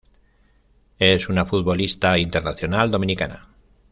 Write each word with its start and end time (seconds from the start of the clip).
Es 0.97 1.29
una 1.29 1.45
futbolista 1.45 2.17
internacional 2.17 2.89
Dominicana. 2.89 3.47